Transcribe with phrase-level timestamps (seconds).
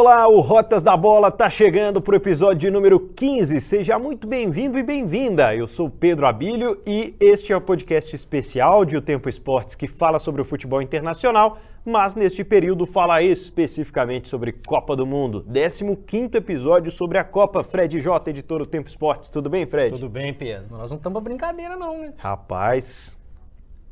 [0.00, 3.60] Olá, o Rotas da Bola está chegando para o episódio número 15.
[3.60, 5.54] Seja muito bem-vindo e bem-vinda.
[5.54, 9.86] Eu sou Pedro Abílio e este é o podcast especial de O Tempo Esportes que
[9.86, 15.44] fala sobre o futebol internacional, mas neste período fala especificamente sobre Copa do Mundo.
[15.46, 17.62] 15 episódio sobre a Copa.
[17.62, 19.28] Fred J, editor do Tempo Esportes.
[19.28, 19.96] Tudo bem, Fred?
[19.96, 20.78] Tudo bem, Pedro.
[20.78, 22.14] Nós não estamos pra brincadeira, não, né?
[22.16, 23.14] Rapaz.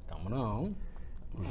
[0.06, 0.70] Estamos não.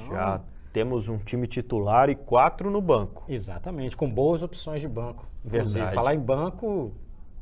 [0.09, 0.41] Já
[0.77, 3.23] temos um time titular e quatro no banco.
[3.27, 5.25] Exatamente, com boas opções de banco.
[5.43, 5.95] Inclusive, Verdade.
[5.95, 6.91] falar em banco,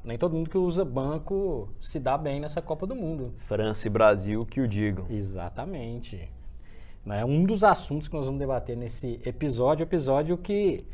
[0.06, 3.34] nem todo mundo que usa banco se dá bem nessa Copa do Mundo.
[3.40, 5.06] França e Brasil que o digam.
[5.10, 6.32] Exatamente.
[7.08, 10.86] É um dos assuntos que nós vamos debater nesse episódio, episódio que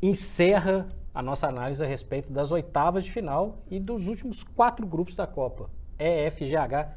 [0.00, 5.16] encerra a nossa análise a respeito das oitavas de final e dos últimos quatro grupos
[5.16, 5.68] da Copa.
[5.98, 6.94] EFGH,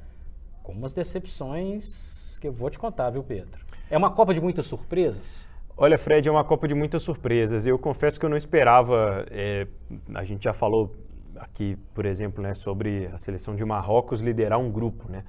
[0.61, 3.70] com umas decepções que eu vou te contar, viu, Pedro?
[3.91, 5.45] É uma Copa de muitas surpresas?
[5.75, 7.67] Olha, Fred, é uma Copa de muitas surpresas.
[7.67, 9.25] Eu confesso que eu não esperava.
[9.29, 9.67] é,
[10.15, 10.95] a gente já falou
[11.35, 15.25] aqui, por exemplo, né, sobre a seleção de Marrocos liderar um grupo, né?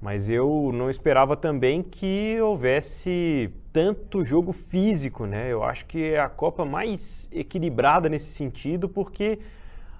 [0.00, 5.50] Mas eu não esperava também que houvesse tanto jogo físico, né?
[5.50, 9.40] Eu acho que é a Copa mais equilibrada nesse sentido, porque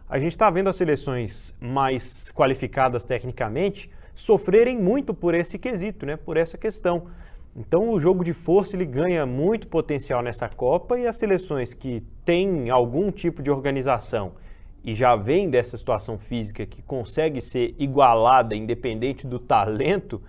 [0.09, 6.17] a gente está vendo as seleções mais qualificadas tecnicamente sofrerem muito por esse quesito, né?
[6.17, 7.09] Por essa questão.
[7.57, 12.03] Então o jogo de força ele ganha muito potencial nessa Copa e as seleções que
[12.25, 14.33] têm algum tipo de organização
[14.85, 20.23] e já vem dessa situação física que consegue ser igualada independente do talento,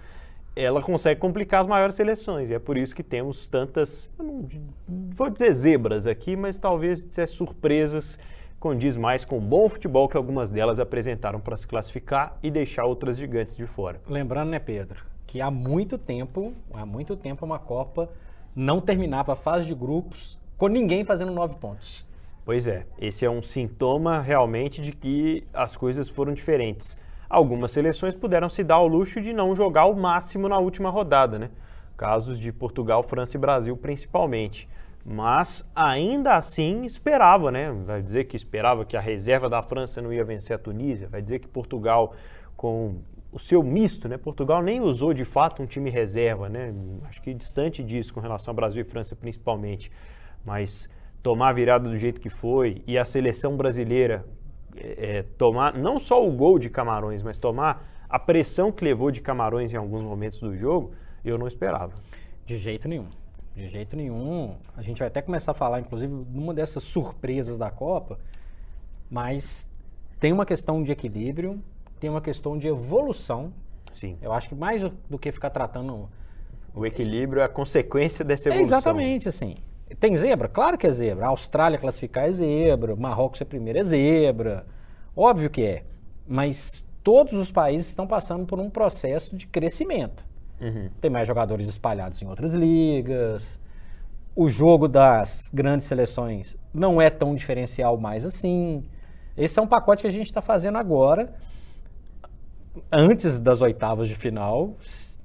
[0.55, 2.49] ela consegue complicar as maiores seleções.
[2.49, 4.47] E é por isso que temos tantas, não
[4.87, 8.19] vou dizer zebras aqui, mas talvez dizer surpresas
[8.59, 12.83] condiz mais com o bom futebol que algumas delas apresentaram para se classificar e deixar
[12.83, 14.01] outras gigantes de fora.
[14.07, 18.09] Lembrando, né, Pedro, que há muito tempo, há muito tempo uma Copa
[18.55, 22.07] não terminava a fase de grupos com ninguém fazendo nove pontos.
[22.43, 26.97] Pois é, esse é um sintoma realmente de que as coisas foram diferentes.
[27.29, 31.37] Algumas seleções puderam se dar ao luxo de não jogar o máximo na última rodada,
[31.37, 31.51] né?
[31.95, 34.67] Casos de Portugal, França e Brasil principalmente.
[35.05, 37.71] Mas ainda assim esperava, né?
[37.85, 41.21] Vai dizer que esperava que a reserva da França não ia vencer a Tunísia, vai
[41.21, 42.15] dizer que Portugal
[42.57, 42.97] com
[43.31, 44.17] o seu misto, né?
[44.17, 46.73] Portugal nem usou de fato um time reserva, né?
[47.03, 49.91] Acho que distante disso com relação ao Brasil e França principalmente.
[50.43, 50.89] Mas
[51.21, 54.25] tomar a virada do jeito que foi e a seleção brasileira
[54.75, 59.21] é, tomar não só o gol de Camarões, mas tomar a pressão que levou de
[59.21, 60.91] Camarões em alguns momentos do jogo,
[61.23, 61.93] eu não esperava.
[62.45, 63.07] De jeito nenhum.
[63.55, 64.55] De jeito nenhum.
[64.75, 68.17] A gente vai até começar a falar, inclusive, numa dessas surpresas da Copa,
[69.11, 69.69] mas
[70.19, 71.61] tem uma questão de equilíbrio,
[71.99, 73.53] tem uma questão de evolução.
[73.91, 74.17] Sim.
[74.21, 76.09] Eu acho que mais do que ficar tratando.
[76.73, 78.77] O equilíbrio é a consequência dessa É evolução.
[78.77, 79.55] exatamente assim.
[79.99, 80.47] Tem zebra?
[80.47, 81.25] Claro que é zebra.
[81.25, 84.65] A Austrália classificar é zebra, Marrocos é primeiro é zebra.
[85.15, 85.83] Óbvio que é.
[86.27, 90.23] Mas todos os países estão passando por um processo de crescimento.
[90.61, 90.89] Uhum.
[91.01, 93.59] Tem mais jogadores espalhados em outras ligas.
[94.35, 98.83] O jogo das grandes seleções não é tão diferencial mais assim.
[99.35, 101.33] Esse é um pacote que a gente está fazendo agora,
[102.91, 104.75] antes das oitavas de final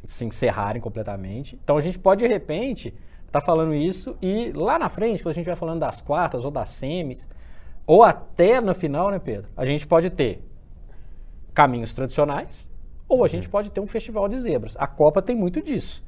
[0.04, 1.59] se encerrarem completamente.
[1.62, 2.94] Então a gente pode, de repente,
[3.26, 6.50] estar falando isso e lá na frente, quando a gente vai falando das quartas ou
[6.50, 7.28] das semis,
[7.87, 9.48] ou até na final, né, Pedro?
[9.56, 10.43] A gente pode ter
[11.53, 12.69] caminhos tradicionais
[13.09, 14.76] ou a gente pode ter um festival de zebras.
[14.78, 16.03] A Copa tem muito disso.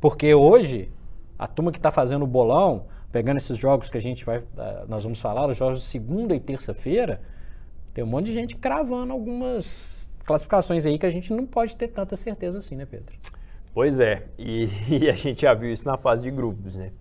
[0.00, 0.90] Porque hoje,
[1.38, 4.84] a turma que está fazendo o bolão, pegando esses jogos que a gente vai, eh,
[4.88, 7.20] nós vamos falar, os jogos de segunda e terça-feira,
[7.94, 9.97] tem um monte de gente cravando algumas
[10.28, 13.14] classificações aí que a gente não pode ter tanta certeza assim, né, Pedro?
[13.72, 14.68] Pois é, e,
[15.00, 16.92] e a gente já viu isso na fase de grupos, né?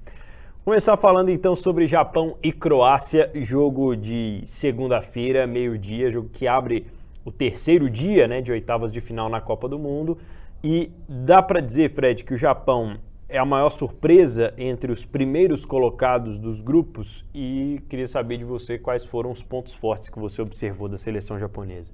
[0.64, 6.86] Começar falando então sobre Japão e Croácia, jogo de segunda-feira, meio-dia, jogo que abre
[7.24, 10.18] o terceiro dia né, de oitavas de final na Copa do Mundo.
[10.62, 12.98] E dá para dizer, Fred, que o Japão
[13.30, 18.78] é a maior surpresa entre os primeiros colocados dos grupos e queria saber de você
[18.78, 21.92] quais foram os pontos fortes que você observou da seleção japonesa.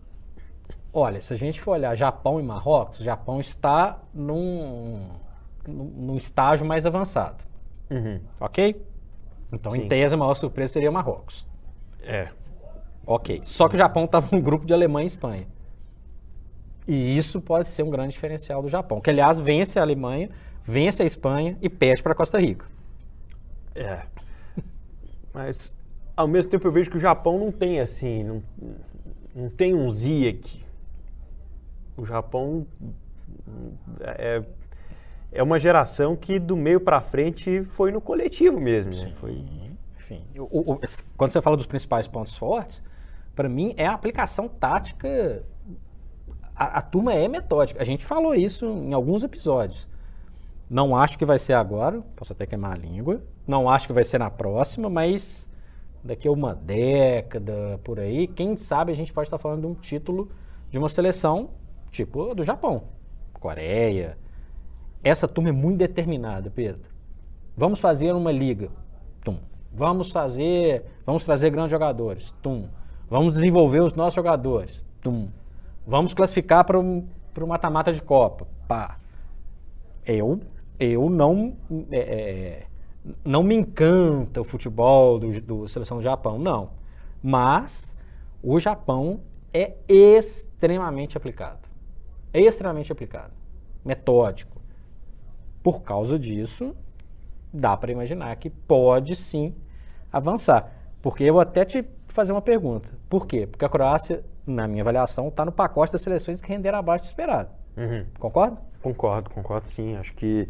[0.93, 5.07] Olha, se a gente for olhar Japão e Marrocos, o Japão está num,
[5.67, 7.43] num estágio mais avançado,
[7.89, 8.19] Uhum.
[8.39, 8.79] ok?
[9.51, 9.81] Então, Sim.
[9.83, 11.47] em tese, a maior surpresa seria Marrocos.
[12.01, 12.29] É,
[13.05, 13.41] Ok.
[13.43, 15.47] Só que o Japão estava num grupo de Alemanha e Espanha.
[16.87, 20.29] E isso pode ser um grande diferencial do Japão, que aliás vence a Alemanha,
[20.63, 22.65] vence a Espanha e perde para Costa Rica.
[23.75, 24.03] É.
[25.33, 25.75] Mas
[26.15, 28.43] ao mesmo tempo eu vejo que o Japão não tem assim, não,
[29.35, 30.62] não tem um Ziyech.
[31.95, 32.65] O Japão
[34.01, 34.43] é,
[35.31, 39.11] é uma geração que do meio para frente foi no coletivo mesmo, né?
[39.15, 39.43] Foi,
[39.97, 40.79] enfim, o, o,
[41.17, 42.83] quando você fala dos principais pontos fortes,
[43.35, 45.43] para mim é a aplicação tática.
[46.55, 47.81] A, a, turma é metódica.
[47.81, 49.89] A gente falou isso em alguns episódios.
[50.69, 53.23] Não acho que vai ser agora, posso até queimar a língua.
[53.45, 55.47] Não acho que vai ser na próxima, mas
[56.03, 59.73] daqui a uma década, por aí, quem sabe a gente pode estar falando de um
[59.73, 60.29] título
[60.69, 61.49] de uma seleção
[61.93, 62.83] tipo do Japão,
[63.39, 64.17] Coreia.
[65.03, 66.81] Essa turma é muito determinada, Pedro.
[67.55, 68.69] Vamos fazer uma liga.
[69.23, 69.37] Tum.
[69.71, 72.33] Vamos fazer, vamos trazer grandes jogadores.
[72.41, 72.67] Tum.
[73.09, 74.83] Vamos desenvolver os nossos jogadores.
[75.01, 75.29] Tum.
[75.85, 78.47] Vamos classificar para o mata-mata de Copa.
[78.67, 78.97] Pá.
[80.05, 80.39] Eu,
[80.79, 81.55] eu não,
[81.91, 82.67] é, é,
[83.23, 86.71] não me encanta o futebol do, do seleção do Japão, não.
[87.21, 87.95] Mas
[88.41, 89.21] o Japão
[89.53, 91.72] é extremamente aplicado.
[92.33, 93.31] É extremamente aplicado.
[93.85, 94.61] Metódico.
[95.61, 96.75] Por causa disso,
[97.53, 99.55] dá para imaginar que pode sim
[100.11, 100.71] avançar.
[101.01, 102.89] Porque eu até te fazer uma pergunta.
[103.09, 103.45] Por quê?
[103.45, 107.07] Porque a Croácia, na minha avaliação, está no pacote das seleções que renderam abaixo do
[107.07, 107.49] esperado.
[107.77, 108.05] Uhum.
[108.19, 108.57] Concorda?
[108.81, 109.95] Concordo, concordo sim.
[109.95, 110.47] Acho que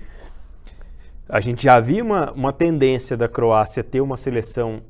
[1.28, 4.82] a gente já viu uma, uma tendência da Croácia ter uma seleção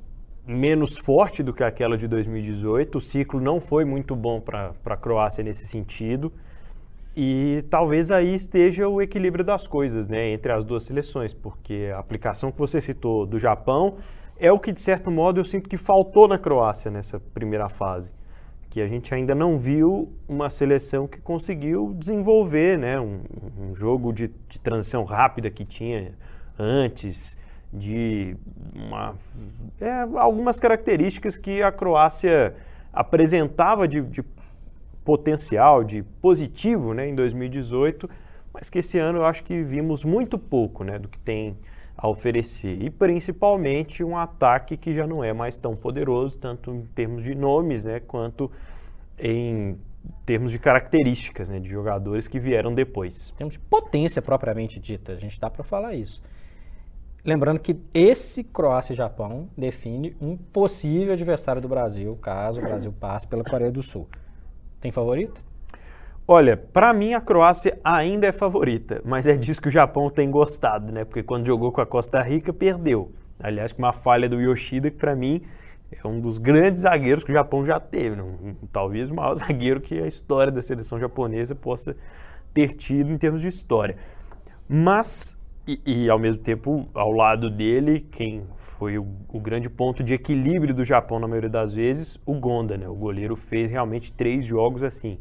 [0.46, 2.98] menos forte do que aquela de 2018.
[2.98, 6.34] O ciclo não foi muito bom para a Croácia nesse sentido.
[7.16, 12.00] E talvez aí esteja o equilíbrio das coisas, né, entre as duas seleções, porque a
[12.00, 13.98] aplicação que você citou do Japão
[14.40, 18.12] é o que, de certo modo, eu sinto que faltou na Croácia nessa primeira fase.
[18.70, 23.22] Que a gente ainda não viu uma seleção que conseguiu desenvolver né, um,
[23.60, 26.14] um jogo de, de, transição rápida que tinha
[26.58, 27.38] antes,
[27.72, 28.36] de
[28.76, 29.16] uma,
[29.80, 32.56] é, algumas características que a Croácia
[32.92, 34.24] apresentava de, de
[35.04, 38.10] potencial, de positivo né, em 2018,
[38.54, 41.58] mas que esse ano eu acho que vimos muito pouco né, do que tem
[41.98, 42.82] a oferecer.
[42.82, 47.36] E principalmente um ataque que já não é mais tão poderoso, tanto em termos de
[47.36, 48.52] nomes, né, quanto
[49.18, 49.78] em
[50.26, 53.34] termos de características né, de jogadores que vieram depois.
[53.38, 56.22] Temos de potência propriamente dita, a gente dá para falar isso.
[57.26, 62.92] Lembrando que esse Croácia e Japão define um possível adversário do Brasil, caso o Brasil
[62.92, 64.10] passe pela Coreia do Sul.
[64.84, 65.40] Tem favorito?
[66.28, 70.30] Olha, para mim a Croácia ainda é favorita, mas é disso que o Japão tem
[70.30, 71.06] gostado, né?
[71.06, 73.10] Porque quando jogou com a Costa Rica, perdeu.
[73.40, 75.42] Aliás, com uma falha do Yoshida, que para mim
[75.90, 78.18] é um dos grandes zagueiros que o Japão já teve.
[78.18, 78.56] Né?
[78.74, 81.96] Talvez o maior zagueiro que a história da seleção japonesa possa
[82.54, 83.96] ter tido em termos de história.
[84.68, 90.04] Mas, e, e ao mesmo tempo, ao lado dele, quem foi o, o, grande ponto
[90.04, 92.88] de equilíbrio do Japão na maioria das vezes, o Gonda, né?
[92.88, 95.20] O goleiro fez realmente três jogos assim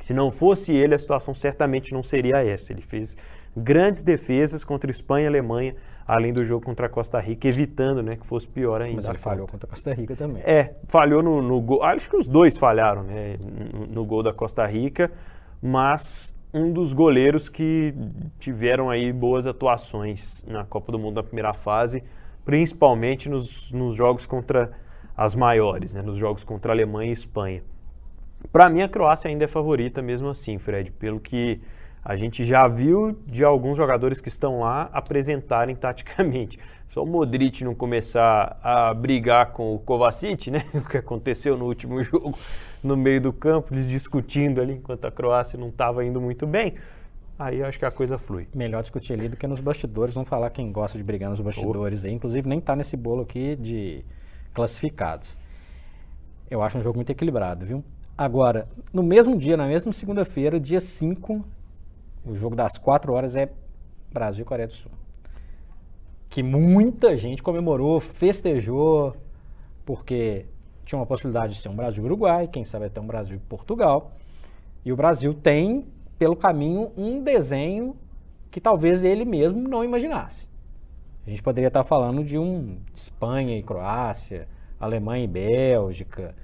[0.00, 2.72] que se não fosse ele, a situação certamente não seria essa.
[2.72, 3.14] Ele fez
[3.54, 5.76] grandes defesas contra Espanha e Alemanha,
[6.06, 8.96] além do jogo contra a Costa Rica, evitando né, que fosse pior ainda.
[8.96, 10.42] Mas ele falhou contra a Costa Rica também.
[10.42, 11.82] É, falhou no, no gol.
[11.82, 13.36] Acho que os dois falharam né,
[13.74, 15.12] no, no gol da Costa Rica,
[15.60, 17.94] mas um dos goleiros que
[18.38, 22.02] tiveram aí boas atuações na Copa do Mundo na primeira fase,
[22.44, 24.72] principalmente nos, nos jogos contra
[25.16, 27.62] as maiores, né, nos jogos contra Alemanha e Espanha.
[28.50, 31.60] Para mim, a Croácia ainda é favorita mesmo assim, Fred, pelo que
[32.04, 36.58] a gente já viu de alguns jogadores que estão lá apresentarem taticamente.
[36.88, 40.64] Só o Modric não começar a brigar com o Kovacic, né?
[40.74, 42.36] O que aconteceu no último jogo
[42.82, 46.74] no meio do campo, eles discutindo ali enquanto a Croácia não estava indo muito bem.
[47.38, 48.48] Aí eu acho que a coisa flui.
[48.54, 50.14] Melhor discutir ali do que nos bastidores.
[50.14, 52.08] Vamos falar quem gosta de brigar nos bastidores oh.
[52.08, 54.04] Inclusive, nem está nesse bolo aqui de
[54.52, 55.38] classificados.
[56.50, 57.84] Eu acho um jogo muito equilibrado, viu?
[58.18, 61.42] Agora, no mesmo dia, na mesma segunda-feira, dia 5,
[62.24, 63.50] o jogo das 4 horas é
[64.12, 64.92] Brasil e Coreia do Sul.
[66.28, 69.16] Que muita gente comemorou, festejou,
[69.84, 70.46] porque
[70.84, 73.40] tinha uma possibilidade de ser um Brasil e Uruguai, quem sabe até um Brasil e
[73.40, 74.12] Portugal.
[74.84, 75.86] E o Brasil tem,
[76.18, 77.96] pelo caminho, um desenho
[78.50, 80.48] que talvez ele mesmo não imaginasse.
[81.26, 84.48] A gente poderia estar falando de um Espanha e Croácia,
[84.78, 86.34] Alemanha e Bélgica,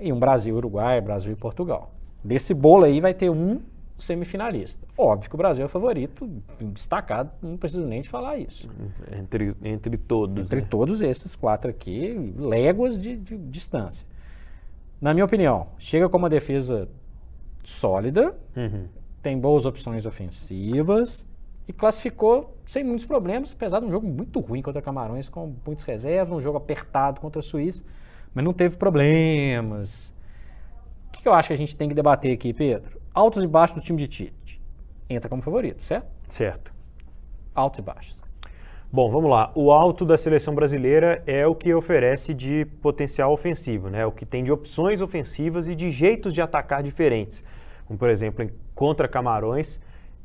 [0.00, 1.92] e um Brasil, Uruguai, Brasil e Portugal.
[2.24, 3.60] Desse bolo aí vai ter um
[4.02, 4.86] semifinalista.
[4.96, 6.28] Óbvio que o Brasil é favorito,
[6.60, 8.68] destacado, não preciso nem de falar isso.
[9.16, 10.46] Entre, entre todos.
[10.46, 10.66] Entre né?
[10.68, 14.06] todos esses quatro aqui, léguas de, de, distância.
[15.00, 16.88] Na minha opinião, chega com uma defesa
[17.64, 18.86] sólida, uhum.
[19.22, 21.26] tem boas opções ofensivas
[21.66, 25.84] e classificou sem muitos problemas, apesar de um jogo muito ruim contra Camarões, com muitas
[25.84, 27.82] reservas, um jogo apertado contra a Suíça
[28.34, 30.12] mas não teve problemas.
[31.08, 33.00] O que eu acho que a gente tem que debater aqui, Pedro?
[33.14, 34.60] Altos e baixos do time de Tite.
[35.08, 36.06] Entra como favorito, certo?
[36.28, 36.72] Certo.
[37.54, 38.16] Altos e baixos.
[38.90, 39.52] Bom, vamos lá.
[39.54, 44.06] O alto da seleção brasileira é o que oferece de potencial ofensivo, né?
[44.06, 47.44] O que tem de opções ofensivas e de jeitos de atacar diferentes.
[47.86, 49.78] Como, por exemplo, em contra Camarões,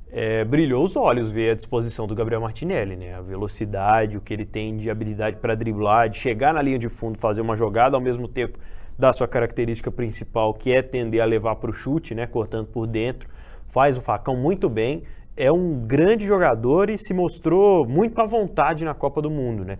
[0.09, 3.15] é, brilhou os olhos ver a disposição do Gabriel Martinelli, né?
[3.15, 6.87] A velocidade, o que ele tem de habilidade para driblar, de chegar na linha de
[6.87, 8.57] fundo, fazer uma jogada ao mesmo tempo
[8.97, 12.25] da sua característica principal, que é tender a levar para o chute, né?
[12.25, 13.29] Cortando por dentro.
[13.67, 15.03] Faz o facão muito bem
[15.37, 19.77] é um grande jogador e se mostrou muito à vontade na Copa do Mundo, né?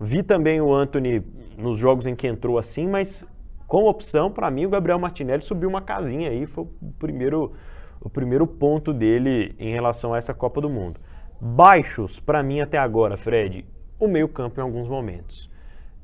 [0.00, 1.24] Vi também o Anthony
[1.56, 3.24] nos jogos em que entrou assim, mas
[3.66, 7.52] com opção, para mim, o Gabriel Martinelli subiu uma casinha aí, foi o primeiro,
[8.00, 11.00] o primeiro ponto dele em relação a essa Copa do Mundo.
[11.40, 13.64] Baixos, para mim, até agora, Fred,
[14.00, 15.48] o meio-campo em alguns momentos.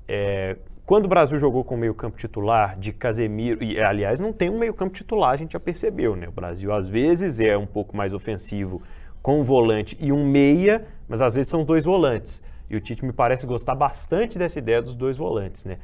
[0.07, 4.51] É, quando o Brasil jogou com o meio-campo titular de Casemiro, e aliás, não tem
[4.51, 6.29] um meio-campo titular, a gente já percebeu, né?
[6.29, 8.83] O Brasil às vezes é um pouco mais ofensivo
[9.23, 12.43] com um volante e um meia, mas às vezes são dois volantes.
[12.69, 15.79] E o Tite me parece gostar bastante dessa ideia dos dois volantes, né?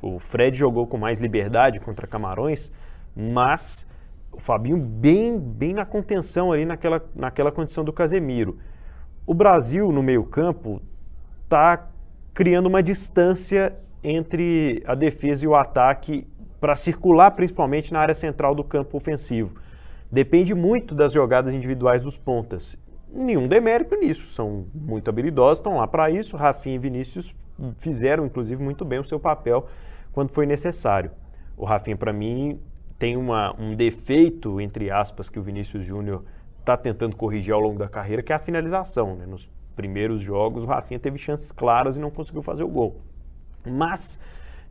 [0.00, 2.72] O Fred jogou com mais liberdade contra Camarões,
[3.14, 3.86] mas
[4.32, 8.58] o Fabinho bem, bem na contenção ali naquela, naquela condição do Casemiro.
[9.26, 10.80] O Brasil no meio-campo
[11.44, 11.88] está
[12.32, 13.76] criando uma distância
[14.08, 16.24] entre a defesa e o ataque
[16.60, 19.56] para circular principalmente na área central do campo ofensivo.
[20.10, 22.78] Depende muito das jogadas individuais dos pontas.
[23.12, 26.36] Nenhum demérito nisso, são muito habilidosos, estão lá para isso.
[26.36, 27.36] Rafinha e Vinícius
[27.78, 29.66] fizeram, inclusive, muito bem o seu papel
[30.12, 31.10] quando foi necessário.
[31.56, 32.60] O Rafinha, para mim,
[33.00, 36.22] tem uma, um defeito, entre aspas, que o Vinícius Júnior
[36.60, 39.16] está tentando corrigir ao longo da carreira, que é a finalização.
[39.16, 39.26] Né?
[39.26, 43.00] Nos primeiros jogos, o Rafinha teve chances claras e não conseguiu fazer o gol.
[43.70, 44.20] Mas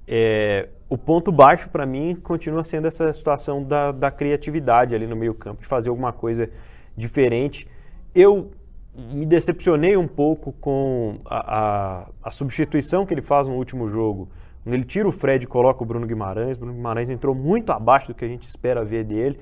[0.07, 5.15] é, o ponto baixo para mim continua sendo essa situação da, da criatividade ali no
[5.15, 6.49] meio campo, de fazer alguma coisa
[6.95, 7.67] diferente.
[8.13, 8.51] Eu
[8.95, 14.29] me decepcionei um pouco com a, a, a, substituição que ele faz no último jogo.
[14.63, 17.71] Quando ele tira o Fred e coloca o Bruno Guimarães, o Bruno Guimarães entrou muito
[17.71, 19.39] abaixo do que a gente espera ver dele.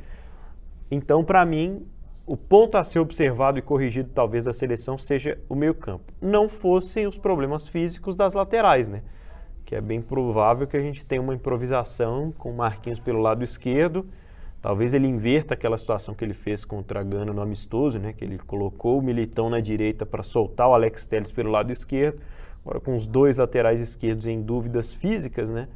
[0.89, 1.85] Então, para mim,
[2.25, 6.11] o ponto a ser observado e corrigido talvez da seleção seja o meio-campo.
[6.21, 9.03] Não fossem os problemas físicos das laterais, né?
[9.73, 13.43] Que é bem provável que a gente tenha uma improvisação com o Marquinhos pelo lado
[13.43, 14.05] esquerdo.
[14.61, 18.13] Talvez ele inverta aquela situação que ele fez contra a Gana no amistoso, né?
[18.13, 22.21] que ele colocou o Militão na direita para soltar o Alex Telles pelo lado esquerdo.
[22.63, 25.67] Agora com os dois laterais esquerdos em dúvidas físicas, né?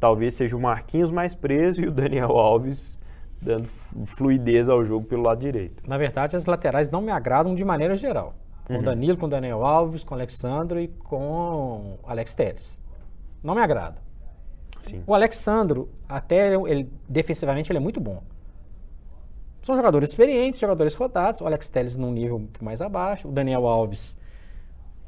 [0.00, 3.00] talvez seja o Marquinhos mais preso e o Daniel Alves
[3.40, 3.68] dando
[4.16, 5.88] fluidez ao jogo pelo lado direito.
[5.88, 8.34] Na verdade, as laterais não me agradam de maneira geral.
[8.64, 8.80] Com uhum.
[8.80, 12.87] o Danilo, com o Daniel Alves, com o Alexandre e com o Alex Telles
[13.42, 14.00] não me agrada.
[14.78, 15.02] Sim.
[15.06, 18.22] O Alexandro, até ele, defensivamente, ele é muito bom.
[19.64, 21.40] São jogadores experientes, jogadores rodados.
[21.40, 23.28] O Alex Telles num nível mais abaixo.
[23.28, 24.16] O Daniel Alves,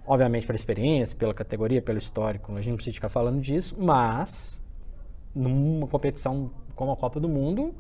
[0.07, 4.61] obviamente pela experiência, pela categoria, pelo histórico, a gente não precisa ficar falando disso, mas
[5.35, 7.75] numa competição como a Copa do Mundo,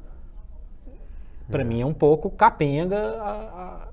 [1.50, 1.64] para é.
[1.64, 3.88] mim é um pouco capenga a, a,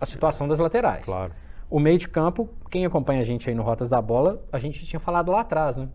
[0.00, 1.04] a situação das laterais.
[1.04, 1.32] Claro.
[1.70, 4.84] O meio de campo, quem acompanha a gente aí no Rotas da Bola, a gente
[4.84, 5.88] tinha falado lá atrás, né?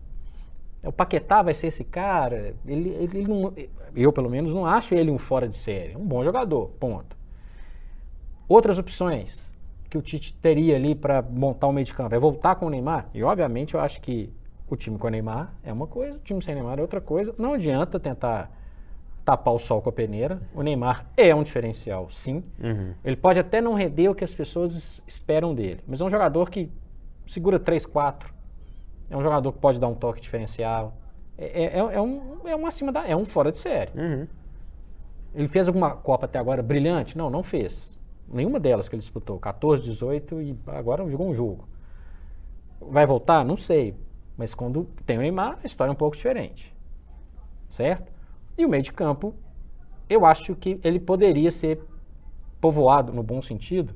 [0.82, 2.54] O Paquetá vai ser esse cara.
[2.66, 3.52] Ele, ele não,
[3.94, 5.96] eu, pelo menos, não acho ele um fora de série.
[5.96, 7.16] Um bom jogador, ponto.
[8.48, 9.54] Outras opções
[9.90, 12.70] que o Tite teria ali para montar o meio de campo é voltar com o
[12.70, 13.08] Neymar.
[13.12, 14.32] E, obviamente, eu acho que
[14.68, 17.34] o time com o Neymar é uma coisa, o time sem Neymar é outra coisa.
[17.38, 18.50] Não adianta tentar
[19.24, 20.40] tapar o sol com a peneira.
[20.54, 22.42] O Neymar é um diferencial, sim.
[22.62, 22.94] Uhum.
[23.04, 26.48] Ele pode até não render o que as pessoas esperam dele, mas é um jogador
[26.48, 26.70] que
[27.26, 28.32] segura 3, 4,
[29.10, 30.94] é um jogador que pode dar um toque diferencial.
[31.36, 33.06] É, é, é um, é um acima da.
[33.06, 33.92] É um fora de série.
[33.98, 34.26] Uhum.
[35.34, 37.16] Ele fez alguma Copa até agora brilhante?
[37.16, 37.98] Não, não fez.
[38.28, 39.38] Nenhuma delas que ele disputou.
[39.38, 41.68] 14, 18 e agora jogou um jogo.
[42.80, 43.44] Vai voltar?
[43.44, 43.94] Não sei.
[44.36, 46.74] Mas quando tem o Neymar, a história é um pouco diferente.
[47.70, 48.12] Certo?
[48.56, 49.34] E o meio de campo,
[50.08, 51.80] eu acho que ele poderia ser
[52.60, 53.94] povoado, no bom sentido,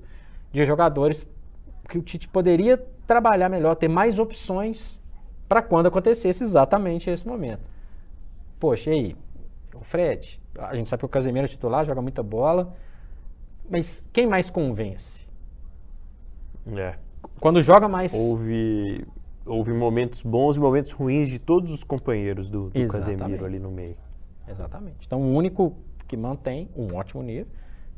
[0.53, 1.27] de jogadores
[1.89, 5.02] que o Tite poderia trabalhar melhor, ter mais opções
[5.53, 7.61] para quando acontecesse exatamente esse momento.
[8.59, 9.17] Poxa, e aí?
[9.75, 12.75] O Fred, a gente sabe que o Casemiro é titular, joga muita bola,
[13.69, 15.29] mas quem mais convence?
[16.75, 16.95] É.
[17.39, 18.15] Quando joga mais.
[18.15, 19.07] Houve,
[19.45, 23.71] houve momentos bons e momentos ruins de todos os companheiros do, do Casemiro ali no
[23.71, 23.97] meio.
[24.49, 25.05] Exatamente.
[25.07, 25.77] Então o único
[26.09, 27.47] que mantém um ótimo nível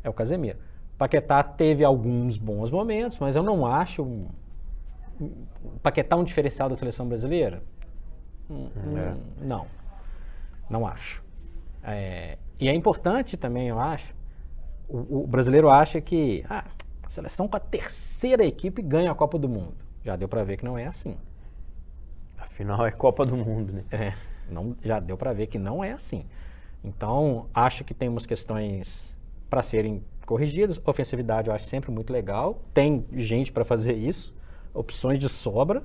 [0.03, 0.59] é o Casemiro.
[0.99, 4.27] Paquetá teve alguns bons momentos, mas eu não acho
[5.83, 7.63] Paquetá um diferencial da seleção brasileira?
[8.51, 9.45] Hum, é.
[9.45, 9.67] Não,
[10.69, 11.23] não acho.
[11.83, 14.15] É, e é importante também, eu acho,
[14.89, 16.65] o, o brasileiro acha que ah,
[17.03, 19.77] a seleção com a terceira equipe ganha a Copa do Mundo.
[20.05, 21.17] Já deu para ver que não é assim.
[22.39, 23.85] Afinal, é Copa do Mundo, né?
[23.91, 24.15] É,
[24.51, 26.25] não, já deu para ver que não é assim.
[26.83, 29.17] Então, acho que temos questões
[29.49, 30.81] para serem corrigidas.
[30.85, 32.61] Ofensividade eu acho sempre muito legal.
[32.75, 34.35] Tem gente para fazer isso,
[34.75, 35.83] opções de sobra.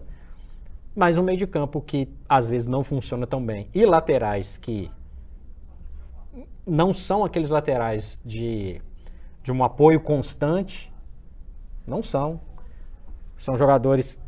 [0.96, 3.70] Mas um meio de campo que às vezes não funciona tão bem.
[3.74, 4.92] E laterais que
[6.68, 8.82] não são aqueles laterais de,
[9.44, 10.92] de um apoio constante.
[11.86, 12.42] Não são.
[13.38, 14.20] São jogadores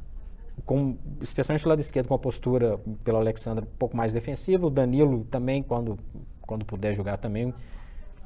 [0.65, 4.65] com, especialmente o lado esquerdo, com a postura pelo Alexandre um pouco mais defensiva.
[4.65, 5.97] O Danilo também, quando,
[6.41, 7.53] quando puder jogar também,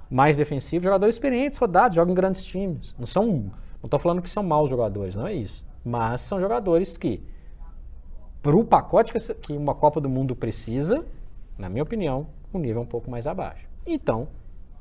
[0.09, 0.83] mais defensivo.
[0.83, 2.93] Jogadores experientes, rodados, jogam em grandes times.
[2.97, 3.25] Não são.
[3.81, 5.63] Não estou falando que são maus jogadores, não é isso.
[5.85, 7.21] Mas são jogadores que,
[8.41, 11.05] para o pacote que, uma Copa do Mundo precisa,
[11.59, 13.67] na minha opinião, o um nível é um pouco mais abaixo.
[13.85, 14.27] Então,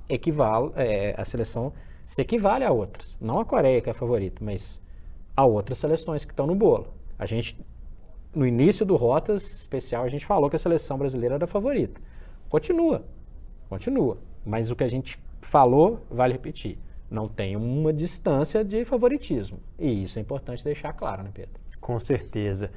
[0.08, 1.74] equivale, é, a seleção
[2.06, 3.18] se equivale a outras.
[3.20, 4.80] Não a Coreia, que é a favorita, mas
[5.36, 6.94] a outras seleções que estão no bolo.
[7.18, 7.62] A gente,
[8.34, 12.00] no início do Rotas especial, a gente falou que a seleção brasileira era a favorita.
[12.48, 13.04] Continua,
[13.68, 14.16] continua.
[14.44, 16.78] Mas o que a gente falou, vale repetir,
[17.14, 19.58] não tem uma distância de favoritismo.
[19.78, 21.54] E isso é importante deixar claro, né, Pedro?
[21.80, 22.70] Com certeza.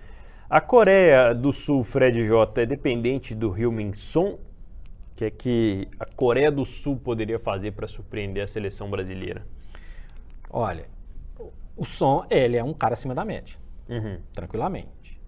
[0.50, 4.34] A Coreia do Sul, Fred J, é dependente do Rio Min-son?
[4.34, 4.39] O
[5.15, 9.46] que é que a Coreia do Sul poderia fazer para surpreender a seleção brasileira?
[10.50, 10.86] Olha,
[11.75, 13.58] o Som, ele é um cara acima da média
[13.89, 14.20] uhum.
[14.34, 15.20] tranquilamente.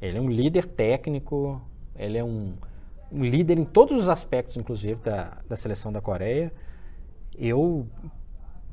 [0.00, 1.60] Ele é um líder técnico,
[1.96, 2.54] ele é um,
[3.10, 6.52] um líder em todos os aspectos, inclusive, da, da seleção da Coreia.
[7.36, 7.86] Eu,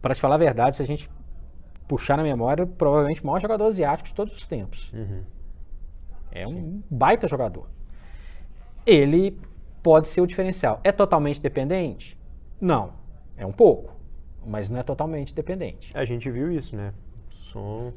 [0.05, 1.09] para te falar a verdade, se a gente
[1.87, 4.93] puxar na memória, provavelmente o maior jogador asiático de todos os tempos.
[4.93, 5.23] Uhum.
[6.31, 6.83] É um Sim.
[6.91, 7.67] baita jogador.
[8.85, 9.35] Ele
[9.81, 10.79] pode ser o diferencial.
[10.83, 12.15] É totalmente dependente?
[12.61, 12.93] Não.
[13.35, 13.95] É um pouco.
[14.45, 15.89] Mas não é totalmente dependente.
[15.97, 16.93] A gente viu isso, né?
[17.31, 17.91] Som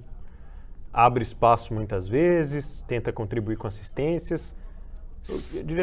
[0.91, 4.57] abre espaço muitas vezes, tenta contribuir com assistências.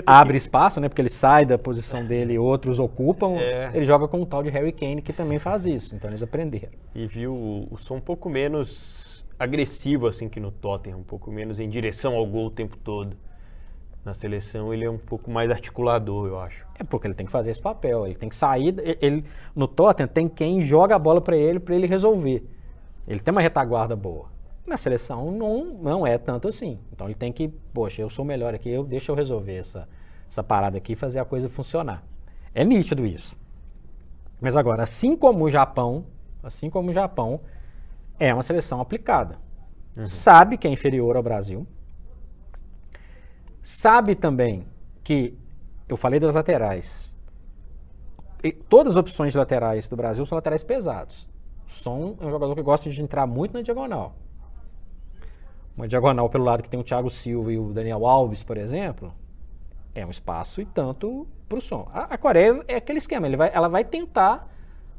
[0.05, 0.37] Abre que...
[0.37, 0.89] espaço, né?
[0.89, 3.37] Porque ele sai da posição dele e outros ocupam.
[3.37, 3.71] É.
[3.73, 5.95] Ele joga com o tal de Harry Kane, que também faz isso.
[5.95, 6.73] Então eles aprenderam.
[6.93, 7.33] E viu
[7.69, 12.15] o som um pouco menos agressivo assim que no Tottenham, um pouco menos em direção
[12.15, 13.15] ao gol o tempo todo.
[14.03, 16.65] Na seleção ele é um pouco mais articulador, eu acho.
[16.77, 18.05] É porque ele tem que fazer esse papel.
[18.05, 18.75] Ele tem que sair.
[19.01, 22.43] Ele, no Tottenham tem quem joga a bola para ele para ele resolver.
[23.07, 24.34] Ele tem uma retaguarda boa.
[24.65, 26.79] Na seleção não, não é tanto assim.
[26.91, 29.87] Então ele tem que, poxa, eu sou melhor aqui, eu, deixa eu resolver essa,
[30.29, 32.03] essa parada aqui e fazer a coisa funcionar.
[32.53, 33.37] É nítido isso.
[34.41, 36.05] Mas agora, assim como o Japão,
[36.41, 37.41] assim como o Japão,
[38.19, 39.37] é uma seleção aplicada.
[39.95, 40.07] Uhum.
[40.07, 41.67] Sabe que é inferior ao Brasil.
[43.61, 44.65] Sabe também
[45.03, 45.37] que,
[45.87, 47.15] eu falei das laterais,
[48.67, 51.27] todas as opções de laterais do Brasil são laterais pesados.
[51.67, 54.15] O Som é um jogador que gosta de entrar muito na diagonal
[55.75, 59.13] uma diagonal pelo lado que tem o Thiago Silva e o Daniel Alves, por exemplo,
[59.93, 61.89] é um espaço e tanto para o som.
[61.93, 64.49] A, a, Coreia é aquele esquema, vai, ela vai tentar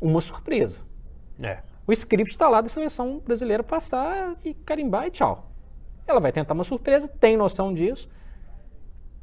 [0.01, 0.85] uma surpresa.
[1.43, 1.59] É.
[1.87, 5.51] O script está lá da seleção brasileira passar e carimbar e tchau.
[6.07, 8.09] Ela vai tentar uma surpresa, tem noção disso.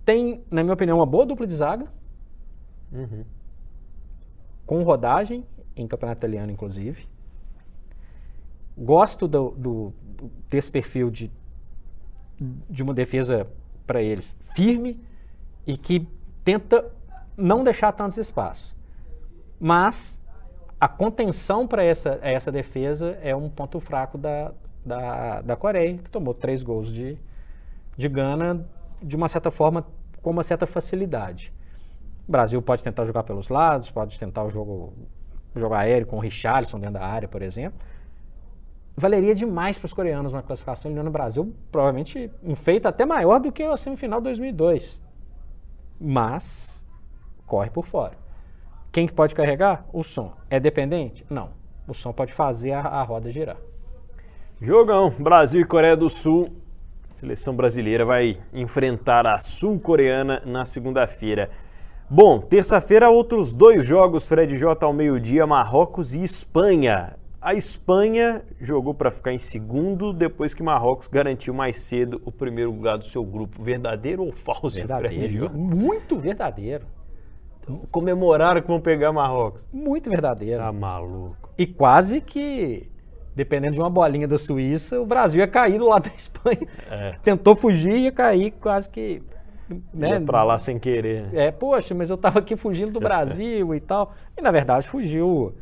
[0.06, 1.88] Tem, na minha opinião, uma boa dupla de zaga.
[2.92, 3.24] Uhum.
[4.66, 7.08] Com rodagem, em campeonato italiano, inclusive.
[8.78, 9.94] Gosto do, do,
[10.50, 11.32] desse perfil de
[12.70, 13.48] de uma defesa
[13.86, 15.00] para eles firme
[15.66, 16.08] e que
[16.44, 16.92] tenta
[17.38, 18.76] não deixar tantos espaços.
[19.60, 20.20] Mas
[20.80, 24.52] a contenção para essa, essa defesa é um ponto fraco da,
[24.86, 27.18] da, da Coreia, que tomou três gols de,
[27.98, 28.66] de Gana,
[29.02, 29.86] de uma certa forma,
[30.22, 31.54] com uma certa facilidade.
[32.28, 34.94] O Brasil pode tentar jogar pelos lados, pode tentar o jogo,
[35.56, 37.80] jogo aéreo com o Richarlison dentro da área, por exemplo,
[38.96, 43.40] valeria demais para os coreanos uma classificação eliminando o Brasil, provavelmente um feito até maior
[43.40, 45.02] do que a semifinal de 2002.
[46.00, 46.86] Mas
[47.46, 48.18] corre por fora.
[48.92, 49.86] Quem que pode carregar?
[49.92, 50.34] O som.
[50.50, 51.26] É dependente?
[51.30, 51.50] Não.
[51.88, 53.58] O som pode fazer a, a roda girar.
[54.62, 56.56] Jogão, Brasil e Coreia do Sul.
[57.10, 61.50] A seleção brasileira vai enfrentar a sul-coreana na segunda-feira.
[62.10, 67.18] Bom, terça-feira outros dois jogos, Fred J ao meio-dia, Marrocos e Espanha.
[67.44, 72.72] A Espanha jogou para ficar em segundo depois que Marrocos garantiu mais cedo o primeiro
[72.72, 73.62] lugar do seu grupo.
[73.62, 74.70] Verdadeiro ou falso?
[74.70, 75.52] Verdadeiro.
[75.54, 76.86] Muito verdadeiro.
[77.60, 79.68] Então, comemoraram que vão pegar Marrocos.
[79.74, 80.64] Muito verdadeiro.
[80.64, 81.50] Tá maluco.
[81.58, 82.90] E quase que,
[83.36, 86.66] dependendo de uma bolinha da Suíça, o Brasil ia cair do lado da Espanha.
[86.90, 87.16] É.
[87.22, 89.22] Tentou fugir e ia cair quase que.
[89.94, 90.12] Né?
[90.12, 91.28] Ia pra lá sem querer.
[91.34, 94.14] É, poxa, mas eu tava aqui fugindo do Brasil e tal.
[94.38, 95.54] E na verdade fugiu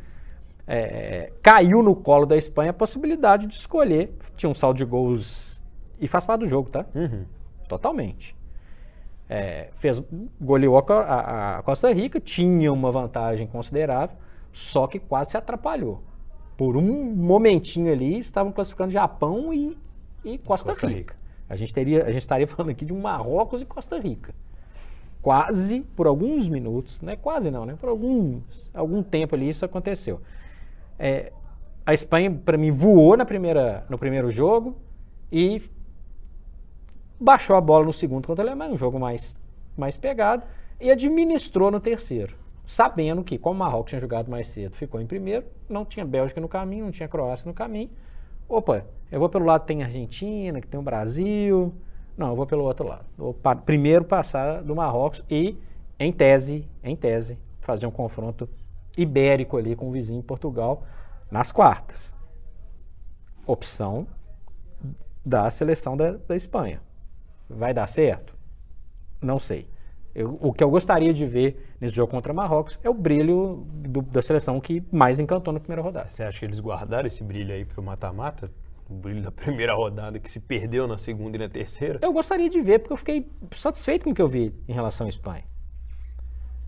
[0.66, 4.12] é, caiu no colo da Espanha a possibilidade de escolher.
[4.36, 5.62] Tinha um saldo de gols
[6.00, 6.86] E faz parte do jogo, tá?
[6.94, 7.24] Uhum.
[7.68, 8.36] Totalmente.
[9.28, 10.02] É, fez,
[10.40, 14.16] goleou a, a, a Costa Rica, tinha uma vantagem considerável,
[14.52, 16.02] só que quase se atrapalhou.
[16.56, 19.76] Por um momentinho ali, estavam classificando Japão e,
[20.24, 20.98] e Costa, Costa Rica.
[20.98, 21.16] Rica.
[21.48, 24.34] A gente, teria, a gente estaria falando aqui de um Marrocos e Costa Rica.
[25.22, 27.76] Quase, por alguns minutos, não é quase não, né?
[27.78, 28.42] Por alguns,
[28.74, 30.20] algum tempo ali isso aconteceu.
[30.98, 31.32] É,
[31.84, 34.76] a Espanha, para mim, voou na primeira, no primeiro jogo
[35.30, 35.62] e
[37.18, 39.38] baixou a bola no segundo contra a Alemanha, um jogo mais,
[39.76, 40.44] mais pegado,
[40.80, 45.06] e administrou no terceiro, sabendo que, como o Marrocos tinha jogado mais cedo, ficou em
[45.06, 47.90] primeiro, não tinha Bélgica no caminho, não tinha Croácia no caminho.
[48.48, 51.72] Opa, eu vou pelo lado que tem Argentina, que tem o Brasil.
[52.16, 53.06] Não, eu vou pelo outro lado.
[53.16, 55.56] Vou primeiro passar do Marrocos e,
[55.98, 58.48] em tese, em tese, fazer um confronto
[58.96, 60.84] ibérico ali com o vizinho Portugal
[61.30, 62.14] nas quartas.
[63.46, 64.06] Opção
[65.24, 66.80] da seleção da, da Espanha.
[67.48, 68.34] Vai dar certo?
[69.20, 69.68] Não sei.
[70.14, 74.02] Eu, o que eu gostaria de ver nesse jogo contra Marrocos é o brilho do,
[74.02, 76.10] da seleção que mais encantou na primeira rodada.
[76.10, 78.50] Você acha que eles guardaram esse brilho aí para o mata-mata?
[78.90, 81.98] O brilho da primeira rodada que se perdeu na segunda e na terceira?
[82.02, 85.06] Eu gostaria de ver, porque eu fiquei satisfeito com o que eu vi em relação
[85.06, 85.44] à Espanha.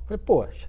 [0.07, 0.69] Falei, poxa,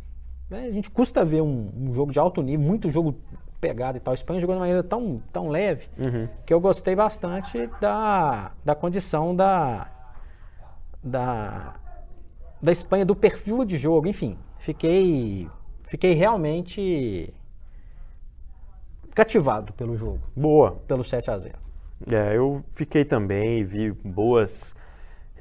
[0.49, 3.15] né, a gente custa ver um, um, jogo de alto nível, muito jogo
[3.59, 4.11] pegado e tal.
[4.11, 6.27] A Espanha jogou de maneira tão, tão leve uhum.
[6.45, 9.89] que eu gostei bastante da, da condição da,
[11.03, 11.75] da,
[12.61, 14.37] da Espanha, do perfil de jogo, enfim.
[14.59, 15.49] Fiquei,
[15.87, 17.33] fiquei realmente
[19.15, 20.19] cativado pelo jogo.
[20.35, 20.73] Boa.
[20.87, 21.55] Pelo 7 a 0
[22.11, 24.75] É, eu fiquei também, vi boas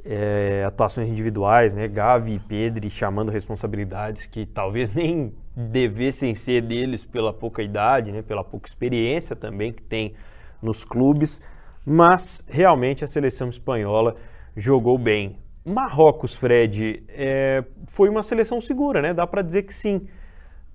[0.05, 1.89] é, atuações individuais, né?
[1.89, 8.23] Gavi e Pedri chamando responsabilidades que talvez nem devessem ser deles pela pouca idade, né?
[8.23, 10.15] Pela pouca experiência também que tem
[10.61, 11.41] nos clubes,
[11.85, 14.17] mas realmente a seleção espanhola
[14.57, 15.39] jogou bem.
[15.65, 19.15] Marrocos, Fred, é, foi uma seleção segura, né?
[19.15, 20.07] Dá para dizer que sim,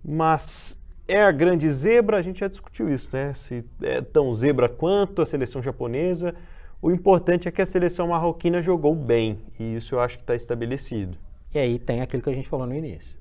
[0.04, 3.34] mas é a grande zebra, a gente já discutiu isso, né?
[3.36, 6.34] Se é tão zebra quanto a seleção japonesa.
[6.82, 10.34] O importante é que a seleção marroquina jogou bem, e isso eu acho que está
[10.34, 11.18] estabelecido.
[11.54, 13.20] E aí tem aquilo que a gente falou no início.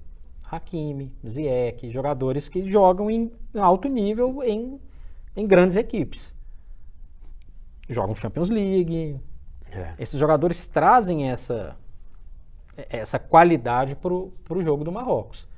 [0.51, 4.81] Hakimi, Ziyech, jogadores que jogam em alto nível em,
[5.37, 6.35] em grandes equipes.
[7.89, 9.19] Jogam Champions League.
[9.71, 9.95] É.
[9.99, 11.77] Esses jogadores trazem essa,
[12.77, 15.49] essa qualidade para o jogo do Marrocos.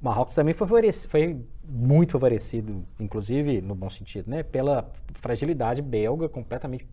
[0.00, 6.28] O Marrocos também foi, foi muito favorecido, inclusive no bom sentido, né, pela fragilidade belga
[6.28, 6.86] completamente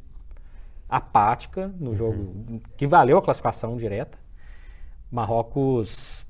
[0.89, 2.62] apática no jogo uhum.
[2.75, 4.17] que valeu a classificação direta.
[5.12, 6.28] Marrocos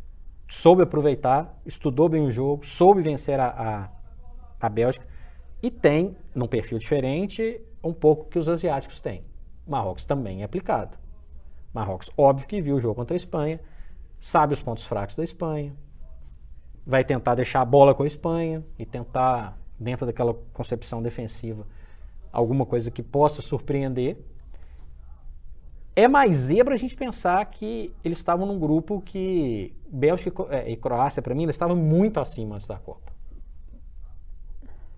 [0.48, 3.89] soube aproveitar, estudou bem o jogo, soube vencer a, a,
[4.60, 5.06] a Bélgica
[5.62, 9.24] e tem, num perfil diferente, um pouco que os asiáticos têm.
[9.67, 10.98] Marrocos também é aplicado.
[11.74, 13.60] Marrocos, óbvio que viu o jogo contra a Espanha,
[14.19, 15.76] sabe os pontos fracos da Espanha,
[16.86, 21.67] vai tentar deixar a bola com a Espanha e tentar, dentro daquela concepção defensiva,
[22.32, 24.17] alguma coisa que possa surpreender.
[25.95, 30.32] É mais zebra a gente pensar que eles estavam num grupo que Bélgica
[30.67, 33.12] e Croácia, para mim, eles estavam muito acima antes da Copa.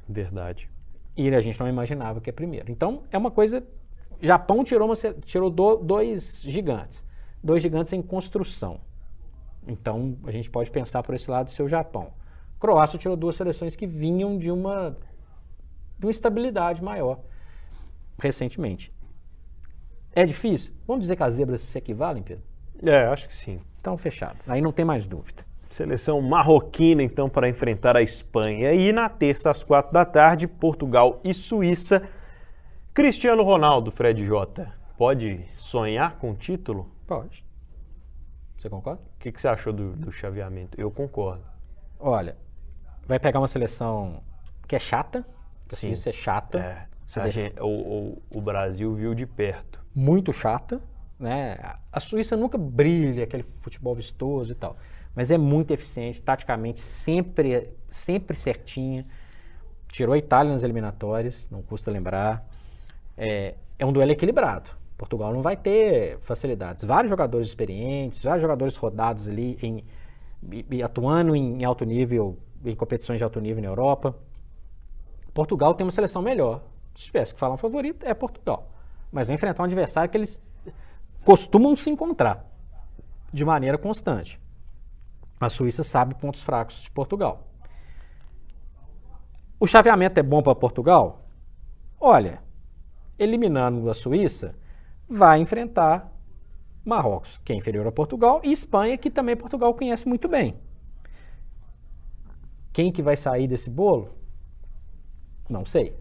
[0.08, 0.69] Verdade.
[1.15, 2.71] E a gente não imaginava que é primeiro.
[2.71, 3.65] Então, é uma coisa.
[4.21, 7.04] Japão tirou, uma, tirou do, dois gigantes.
[7.43, 8.80] Dois gigantes em construção.
[9.67, 12.13] Então, a gente pode pensar por esse lado ser o Japão.
[12.60, 14.95] Croácia tirou duas seleções que vinham de uma,
[15.97, 17.19] de uma estabilidade maior
[18.19, 18.93] recentemente.
[20.13, 20.74] É difícil?
[20.86, 22.43] Vamos dizer que as zebras se equivalem, Pedro?
[22.84, 23.62] É, acho que sim.
[23.80, 24.38] Então, fechado.
[24.47, 25.45] Aí não tem mais dúvida.
[25.69, 28.74] Seleção marroquina, então, para enfrentar a Espanha.
[28.74, 32.08] E na terça, às quatro da tarde, Portugal e Suíça.
[32.93, 36.91] Cristiano Ronaldo, Fred Jota, pode sonhar com o título?
[37.08, 37.45] Pode.
[38.58, 39.02] Você concorda?
[39.15, 40.80] O que, que você achou do, do chaveamento?
[40.80, 41.43] Eu concordo.
[41.97, 42.36] Olha,
[43.08, 44.21] vai pegar uma seleção
[44.67, 45.26] que é chata.
[45.69, 45.95] Sim.
[45.95, 46.60] Suíça é chata.
[46.60, 46.88] É,
[47.19, 49.84] a def- gente- o, o- o Brasil viu de perto.
[49.93, 50.82] muito chata,
[51.19, 51.58] né?
[51.91, 54.78] A Suíça nunca brilha aquele futebol vistoso e tal,
[55.15, 59.06] mas é muito eficiente, taticamente sempre sempre certinha.
[59.89, 62.47] Tirou a Itália nas eliminatórias, não custa lembrar.
[63.17, 64.69] É, é um duelo equilibrado.
[64.97, 66.84] Portugal não vai ter facilidades.
[66.84, 69.84] Vários jogadores experientes, vários jogadores rodados ali em,
[70.84, 74.15] atuando em alto nível, em competições de alto nível na Europa.
[75.34, 76.62] Portugal tem uma seleção melhor.
[76.95, 78.71] Se tivesse que falar um favorito, é Portugal.
[79.12, 80.41] Mas vai enfrentar um adversário que eles
[81.23, 82.45] costumam se encontrar
[83.32, 84.39] de maneira constante.
[85.39, 87.47] A Suíça sabe pontos fracos de Portugal.
[89.60, 91.25] O chaveamento é bom para Portugal?
[91.99, 92.41] Olha,
[93.17, 94.56] eliminando a Suíça,
[95.08, 96.12] vai enfrentar
[96.84, 100.56] Marrocos, que é inferior a Portugal, e Espanha, que também Portugal conhece muito bem.
[102.73, 104.15] Quem que vai sair desse bolo?
[105.47, 105.95] Não sei.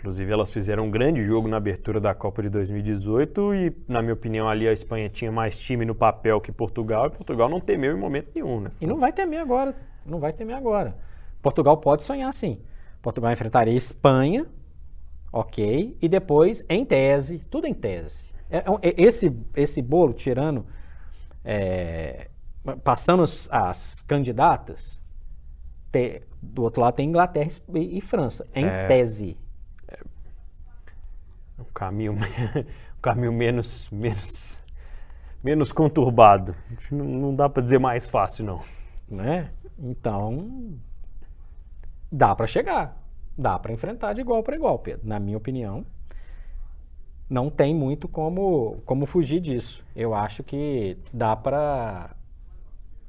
[0.00, 4.14] Inclusive, elas fizeram um grande jogo na abertura da Copa de 2018 e, na minha
[4.14, 7.94] opinião, ali a Espanha tinha mais time no papel que Portugal e Portugal não temeu
[7.94, 8.70] em momento nenhum, né?
[8.80, 9.76] E não vai temer agora.
[10.06, 10.96] Não vai temer agora.
[11.42, 12.62] Portugal pode sonhar sim.
[13.02, 14.46] Portugal enfrentaria Espanha,
[15.30, 18.24] ok, e depois, em tese, tudo em tese.
[18.48, 20.64] É, é, é esse, esse bolo, tirando,
[21.44, 22.28] é,
[22.82, 24.98] passando as, as candidatas,
[25.92, 28.86] te, do outro lado tem Inglaterra e, e França, em é.
[28.86, 29.36] tese
[31.62, 32.12] um caminho,
[32.96, 34.60] um caminho menos, menos,
[35.42, 36.54] menos conturbado.
[36.90, 38.62] Não, dá para dizer mais fácil, não.
[39.08, 39.50] Né?
[39.78, 40.74] Então,
[42.10, 42.96] dá para chegar.
[43.36, 45.06] Dá para enfrentar de igual para igual, Pedro.
[45.06, 45.86] Na minha opinião,
[47.28, 49.84] não tem muito como, como fugir disso.
[49.94, 52.10] Eu acho que dá para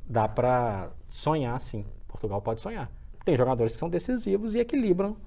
[0.08, 1.86] dá para sonhar, sim.
[2.08, 2.90] Portugal pode sonhar.
[3.26, 5.18] Tem jogadores que são decisivos e equilibram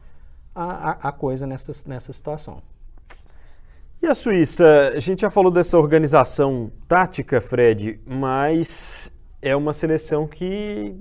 [0.54, 2.62] a, a, a coisa nessa, nessa situação.
[4.04, 4.92] E a Suíça?
[4.94, 10.94] A gente já falou dessa organização tática, Fred, mas é uma seleção que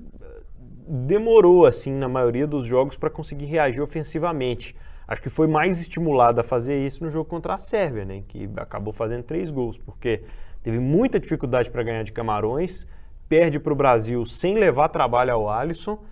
[0.88, 4.74] demorou, assim, na maioria dos jogos para conseguir reagir ofensivamente.
[5.06, 8.22] Acho que foi mais estimulada a fazer isso no jogo contra a Sérvia, né?
[8.26, 10.22] Que acabou fazendo três gols, porque
[10.62, 12.86] teve muita dificuldade para ganhar de Camarões,
[13.28, 16.02] perde para o Brasil sem levar trabalho ao Alisson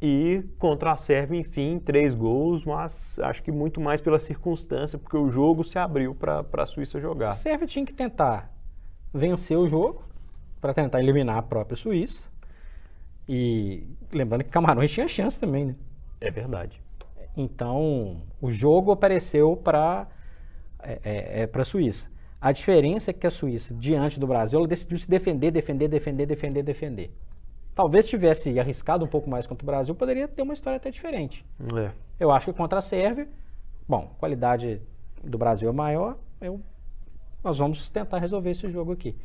[0.00, 5.16] e contra a Sérvia, enfim, três gols, mas acho que muito mais pela circunstância, porque
[5.16, 7.30] o jogo se abriu para a Suíça jogar.
[7.30, 8.52] A Sérvia tinha que tentar
[9.12, 10.04] vencer o jogo
[10.60, 12.28] para tentar eliminar a própria Suíça.
[13.28, 15.74] E lembrando que Camarões tinha chance também, né?
[16.20, 16.80] É verdade.
[17.36, 20.06] Então, o jogo apareceu para
[20.80, 22.08] é, é, é para a Suíça.
[22.40, 26.24] A diferença é que a Suíça, diante do Brasil, ela decidiu se defender, defender, defender,
[26.24, 27.10] defender, defender.
[27.78, 31.46] Talvez tivesse arriscado um pouco mais contra o Brasil, poderia ter uma história até diferente.
[31.76, 31.92] É.
[32.18, 33.28] Eu acho que contra a Sérvia,
[33.86, 34.82] bom, qualidade
[35.22, 36.60] do Brasil é maior, eu,
[37.40, 39.16] nós vamos tentar resolver esse jogo aqui.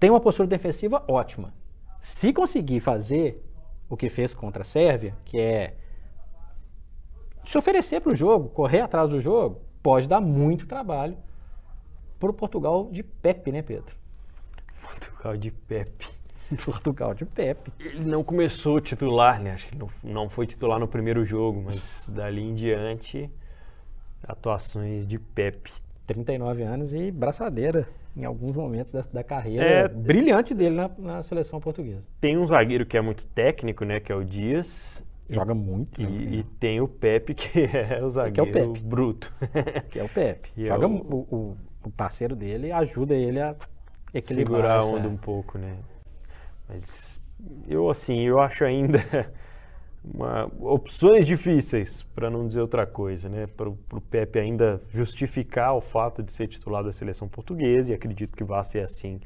[0.00, 1.54] Tem uma postura defensiva ótima.
[2.02, 3.40] Se conseguir fazer
[3.88, 5.76] o que fez contra a Sérvia, que é
[7.44, 11.16] se oferecer para o jogo, correr atrás do jogo, pode dar muito trabalho
[12.18, 13.94] para o Portugal de Pepe, né, Pedro?
[14.82, 16.13] Portugal de Pepe.
[16.64, 17.72] Portugal de Pepe.
[17.80, 19.52] Ele não começou titular, né?
[19.52, 23.30] Acho que não, não foi titular no primeiro jogo, mas dali em diante,
[24.26, 25.72] atuações de Pepe.
[26.06, 31.22] 39 anos e braçadeira em alguns momentos da, da carreira é, brilhante dele na, na,
[31.22, 32.02] seleção portuguesa.
[32.20, 34.00] Tem um zagueiro que é muito técnico, né?
[34.00, 35.02] Que é o Dias.
[35.28, 36.00] Joga muito.
[36.00, 36.36] E, né?
[36.36, 38.84] e tem o Pepe, que é o zagueiro que é o Pepe.
[38.84, 39.34] bruto.
[39.90, 40.50] que é o Pepe.
[40.56, 40.92] E é Joga é o...
[40.92, 43.56] O, o, parceiro dele ajuda ele a
[44.12, 44.60] equilibrar.
[44.60, 45.76] Segurar a onda um pouco, né?
[46.68, 47.20] Mas
[47.68, 48.98] eu, assim, eu acho ainda
[50.04, 53.46] uma, opções difíceis, para não dizer outra coisa, né?
[53.46, 58.36] Para o Pepe ainda justificar o fato de ser titular da seleção portuguesa, e acredito
[58.36, 59.20] que vai ser assim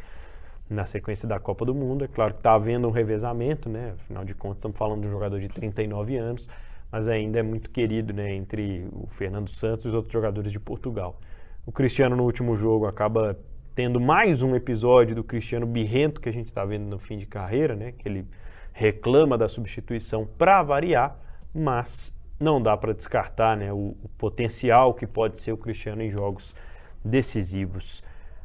[0.68, 2.04] na sequência da Copa do Mundo.
[2.04, 3.92] É claro que está havendo um revezamento, né?
[3.94, 6.48] Afinal de contas, estamos falando de um jogador de 39 anos,
[6.90, 8.34] mas ainda é muito querido, né?
[8.34, 11.18] Entre o Fernando Santos e os outros jogadores de Portugal.
[11.64, 13.38] O Cristiano, no último jogo, acaba
[13.78, 17.26] tendo mais um episódio do Cristiano Birrento que a gente está vendo no fim de
[17.26, 17.92] carreira, né?
[17.96, 18.26] Que ele
[18.72, 21.16] reclama da substituição para variar,
[21.54, 26.10] mas não dá para descartar né, o, o, potencial que pode ser o Cristiano em
[26.10, 26.56] jogos
[27.04, 28.02] decisivos.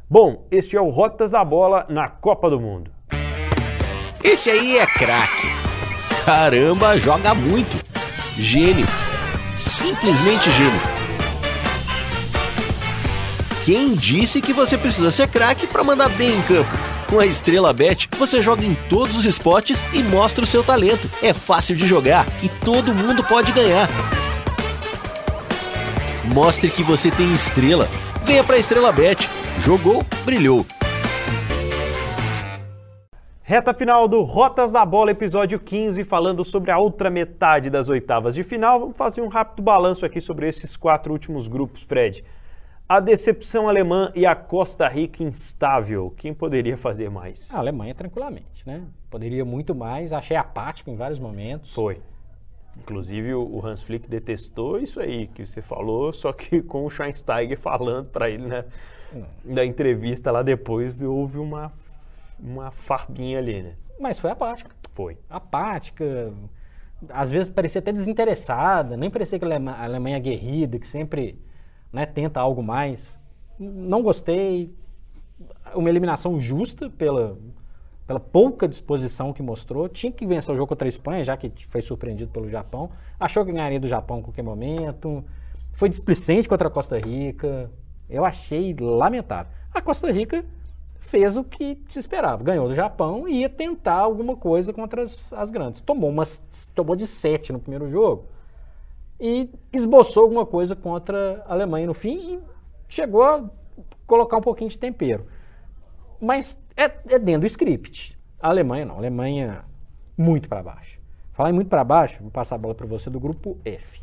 [0.07, 2.91] Bom, este é o Rotas da Bola na Copa do Mundo.
[4.23, 5.47] Esse aí é craque.
[6.23, 7.83] Caramba, joga muito.
[8.37, 8.85] Gênio.
[9.57, 10.92] Simplesmente gênio.
[13.65, 16.69] Quem disse que você precisa ser craque para mandar bem em campo?
[17.09, 21.09] Com a Estrela Bet, você joga em todos os esportes e mostra o seu talento.
[21.21, 23.87] É fácil de jogar e todo mundo pode ganhar.
[26.25, 27.87] Mostre que você tem estrela.
[28.25, 29.29] Venha para a Estrela Bet.
[29.61, 30.65] Jogou, brilhou.
[33.43, 38.35] Reta final do Rotas da Bola, episódio 15, falando sobre a outra metade das oitavas
[38.35, 38.81] de final.
[38.81, 42.25] Vamos fazer um rápido balanço aqui sobre esses quatro últimos grupos, Fred.
[42.93, 46.13] A decepção alemã e a Costa Rica instável.
[46.15, 47.51] Quem poderia fazer mais?
[47.51, 48.83] A Alemanha, tranquilamente, né?
[49.09, 50.13] Poderia muito mais.
[50.13, 51.73] Achei apático em vários momentos.
[51.73, 51.99] Foi.
[52.77, 57.57] Inclusive, o Hans Flick detestou isso aí que você falou, só que com o Schweinsteiger
[57.57, 58.63] falando para ele né,
[59.43, 61.73] na entrevista lá depois, houve uma,
[62.39, 63.73] uma farbinha ali, né?
[63.99, 64.69] Mas foi apática.
[64.93, 65.17] Foi.
[65.27, 66.31] Apática.
[67.09, 71.39] Às vezes parecia até desinteressada, nem parecia que a Alemanha, a Alemanha aguerrida, que sempre
[71.93, 73.19] né, tenta algo mais.
[73.59, 74.73] Não gostei.
[75.75, 77.37] Uma eliminação justa pela,
[78.07, 79.87] pela pouca disposição que mostrou.
[79.87, 82.89] Tinha que vencer o jogo contra a Espanha, já que foi surpreendido pelo Japão.
[83.19, 85.23] Achou que ganharia do Japão a qualquer momento.
[85.73, 87.69] Foi displicente contra a Costa Rica.
[88.09, 89.51] Eu achei lamentável.
[89.71, 90.43] A Costa Rica
[90.99, 92.43] fez o que se esperava.
[92.43, 95.79] Ganhou do Japão e ia tentar alguma coisa contra as, as grandes.
[95.81, 96.41] Tomou, umas,
[96.73, 98.25] tomou de 7 no primeiro jogo
[99.19, 102.39] e esboçou alguma coisa contra a Alemanha no fim e
[102.87, 103.49] chegou a
[104.05, 105.25] colocar um pouquinho de tempero.
[106.19, 108.17] Mas é, é dentro do script.
[108.39, 108.95] A Alemanha não.
[108.95, 109.65] A Alemanha
[110.17, 110.99] muito para baixo.
[111.33, 114.01] Falar em muito para baixo, vou passar a bola para você do grupo F.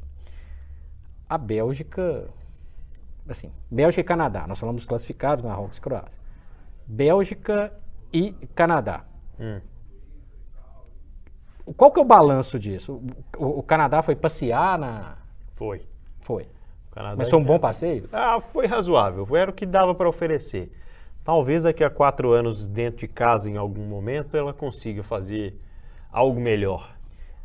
[1.29, 2.29] A Bélgica,
[3.29, 4.47] assim, Bélgica e Canadá.
[4.49, 6.11] Nós falamos dos classificados, Marrocos e Croácia.
[6.87, 7.73] Bélgica
[8.13, 9.05] e Canadá.
[9.39, 9.61] Hum.
[11.77, 13.03] Qual que é o balanço disso?
[13.37, 15.17] O, o, Canadá foi passear na.
[15.55, 15.83] Foi.
[16.21, 16.47] Foi.
[17.17, 18.09] Mas foi um bom passeio?
[18.13, 19.27] Ah, foi razoável.
[19.37, 20.73] Era o que dava para oferecer.
[21.23, 25.55] Talvez daqui a quatro anos, dentro de casa, em algum momento, ela consiga fazer
[26.11, 26.91] algo melhor.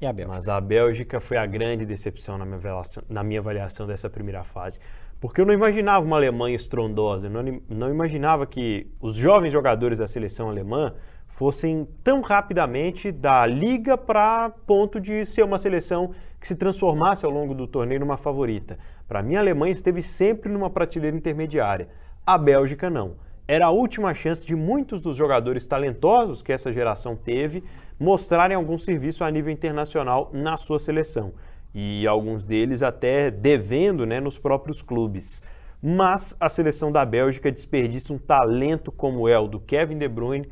[0.02, 0.36] E a Bélgica?
[0.36, 4.44] Mas a Bélgica foi a grande decepção na minha avaliação, na minha avaliação dessa primeira
[4.44, 4.80] fase.
[5.26, 10.08] Porque eu não imaginava uma Alemanha estrondosa, não, não imaginava que os jovens jogadores da
[10.08, 10.94] seleção alemã
[11.26, 17.32] fossem tão rapidamente da liga para ponto de ser uma seleção que se transformasse ao
[17.32, 18.78] longo do torneio numa favorita.
[19.08, 21.88] Para mim, a Alemanha esteve sempre numa prateleira intermediária.
[22.24, 23.16] A Bélgica não.
[23.48, 27.64] Era a última chance de muitos dos jogadores talentosos que essa geração teve
[28.00, 31.34] mostrarem algum serviço a nível internacional na sua seleção.
[31.78, 35.44] E alguns deles até devendo né, nos próprios clubes.
[35.84, 40.50] Mas a seleção da Bélgica desperdiça um talento como é o do Kevin De Bruyne,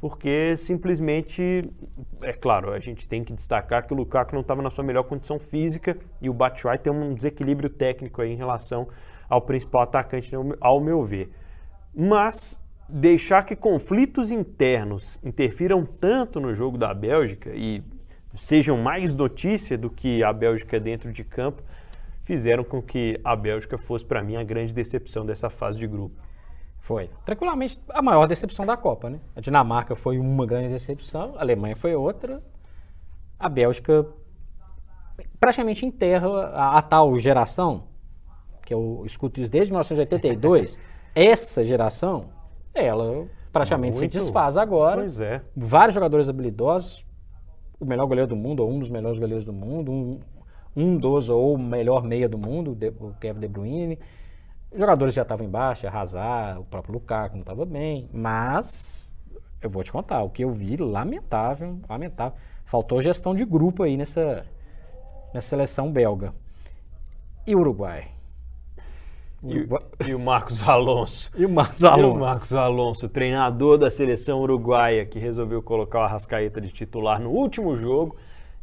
[0.00, 1.68] porque simplesmente,
[2.20, 5.04] é claro, a gente tem que destacar que o Lukaku não estava na sua melhor
[5.04, 8.86] condição física e o Batshuayi tem um desequilíbrio técnico em relação
[9.28, 11.32] ao principal atacante, ao meu ver.
[11.94, 17.82] Mas deixar que conflitos internos interfiram tanto no jogo da Bélgica e
[18.36, 21.62] sejam mais notícia do que a Bélgica dentro de campo,
[22.24, 26.20] fizeram com que a Bélgica fosse para mim a grande decepção dessa fase de grupo.
[26.80, 27.10] Foi.
[27.24, 29.20] Tranquilamente a maior decepção da Copa, né?
[29.34, 32.42] A Dinamarca foi uma grande decepção, a Alemanha foi outra.
[33.38, 34.06] A Bélgica
[35.38, 37.84] praticamente enterra a, a tal geração,
[38.64, 40.78] que eu escuto isso desde 1982,
[41.14, 42.30] essa geração,
[42.74, 44.12] ela praticamente Muito.
[44.12, 45.00] se desfaz agora.
[45.00, 45.42] Pois é.
[45.56, 47.05] Vários jogadores habilidosos,
[47.78, 50.20] o melhor goleiro do mundo, ou um dos melhores goleiros do mundo, um,
[50.74, 53.98] um dos ou melhor meia do mundo, o Kevin De Bruyne.
[54.70, 59.16] Os jogadores já estavam embaixo, arrasar, o próprio Lukaku não estava bem, mas
[59.60, 62.36] eu vou te contar, o que eu vi, lamentável, lamentável.
[62.64, 64.44] Faltou gestão de grupo aí nessa,
[65.32, 66.34] nessa seleção belga.
[67.46, 68.15] E Uruguai?
[69.44, 69.68] E,
[70.10, 71.30] e, o Marcos Alonso.
[71.36, 72.06] E o Marcos Alonso.
[72.06, 77.20] E o Marcos Alonso, treinador da seleção uruguaia, que resolveu colocar o Arrascaeta de titular
[77.20, 78.16] no último jogo.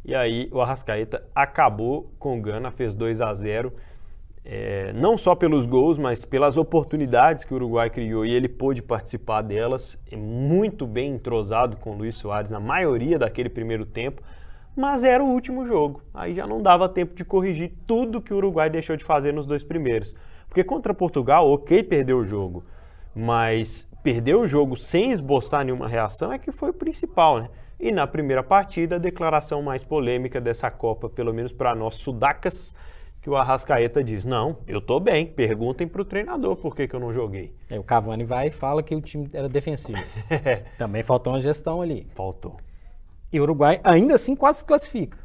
[0.04, 3.72] E aí o Arrascaeta acabou com o Gana, fez 2 a 0
[4.44, 8.82] é, não só pelos gols, mas pelas oportunidades que o Uruguai criou e ele pôde
[8.82, 14.22] participar delas, é muito bem entrosado com o Luiz Soares na maioria daquele primeiro tempo,
[14.76, 18.36] mas era o último jogo, aí já não dava tempo de corrigir tudo que o
[18.36, 20.14] Uruguai deixou de fazer nos dois primeiros.
[20.54, 22.64] Porque contra Portugal, ok, perdeu o jogo,
[23.12, 27.48] mas perder o jogo sem esboçar nenhuma reação é que foi o principal, né?
[27.80, 32.72] E na primeira partida, a declaração mais polêmica dessa Copa, pelo menos para nós sudacas,
[33.20, 36.94] que o Arrascaeta diz: Não, eu tô bem, perguntem para o treinador por que, que
[36.94, 37.52] eu não joguei.
[37.68, 39.98] É, o Cavani vai e fala que o time era defensivo.
[40.78, 42.06] Também faltou uma gestão ali.
[42.14, 42.58] Faltou.
[43.32, 45.18] E o Uruguai ainda assim quase se classifica.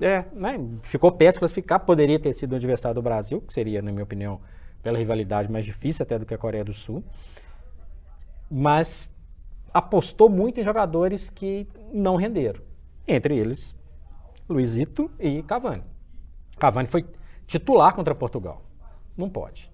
[0.00, 0.24] É.
[0.32, 0.58] Né?
[0.82, 4.04] Ficou perto de classificar, poderia ter sido o adversário do Brasil, que seria, na minha
[4.04, 4.40] opinião,
[4.82, 7.04] pela rivalidade mais difícil até do que a Coreia do Sul.
[8.50, 9.12] Mas
[9.72, 12.60] apostou muito em jogadores que não renderam.
[13.06, 13.74] Entre eles,
[14.48, 15.82] Luizito e Cavani.
[16.58, 17.06] Cavani foi
[17.46, 18.62] titular contra Portugal.
[19.16, 19.70] Não pode.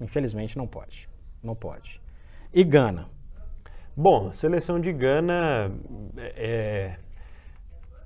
[0.00, 1.08] Infelizmente não pode.
[1.42, 2.00] Não pode.
[2.52, 3.08] E Gana?
[3.96, 5.70] Bom, a seleção de Gana
[6.16, 6.98] é, é,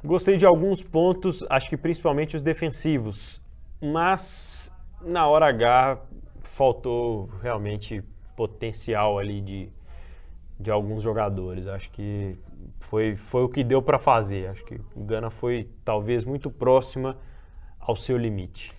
[0.04, 3.42] gostei de alguns pontos, acho que principalmente os defensivos,
[3.80, 5.98] mas na hora H
[6.42, 8.02] faltou realmente
[8.36, 9.68] potencial ali de,
[10.60, 11.66] de alguns jogadores.
[11.66, 12.36] Acho que
[12.80, 14.48] foi, foi o que deu para fazer.
[14.48, 17.16] Acho que o Gana foi talvez muito próxima
[17.80, 18.72] ao seu limite.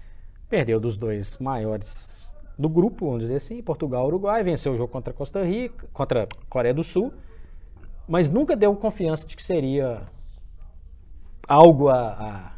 [0.50, 4.92] Perdeu dos dois maiores do grupo, vamos dizer assim, Portugal e Uruguai, venceu o jogo
[4.92, 7.12] contra Costa Rica, contra Coreia do Sul,
[8.08, 10.04] mas nunca deu confiança de que seria
[11.48, 12.52] algo a,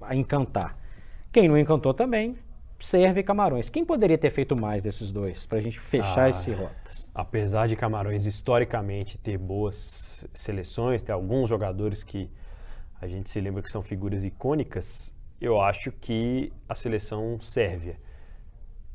[0.00, 0.76] a, a encantar.
[1.32, 2.38] Quem não encantou também
[2.78, 3.70] Sérvia e Camarões.
[3.70, 7.10] Quem poderia ter feito mais desses dois para a gente fechar Ah, esse rotas?
[7.14, 12.30] apesar de Camarões historicamente ter boas seleções, ter alguns jogadores que
[13.00, 17.98] a gente se lembra que são figuras icônicas, eu acho que a seleção Sérvia.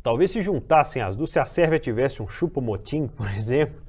[0.03, 3.81] Talvez se juntassem as duas, se a Sérvia tivesse um Chupo-Motim, por exemplo,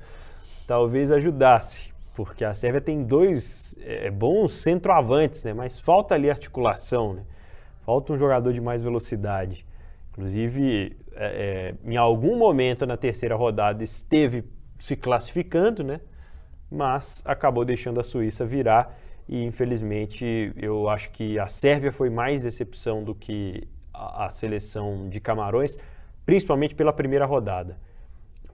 [0.67, 5.55] talvez ajudasse, porque a Sérvia tem dois é, bons centroavantes, né?
[5.55, 7.23] mas falta ali articulação, né?
[7.85, 9.67] falta um jogador de mais velocidade.
[10.11, 14.45] Inclusive, é, é, em algum momento na terceira rodada esteve
[14.79, 16.01] se classificando, né?
[16.71, 18.99] mas acabou deixando a Suíça virar
[19.29, 25.09] e infelizmente eu acho que a Sérvia foi mais decepção do que a, a seleção
[25.09, 25.79] de Camarões,
[26.27, 27.79] principalmente pela primeira rodada.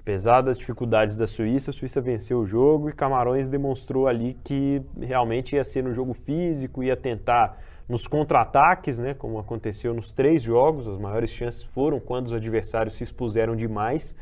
[0.08, 4.80] Apesar das dificuldades da Suíça, a Suíça venceu o jogo e Camarões demonstrou ali que
[4.98, 10.42] realmente ia ser no jogo físico, ia tentar nos contra-ataques, né, como aconteceu nos três
[10.42, 14.16] jogos, as maiores chances foram quando os adversários se expuseram demais,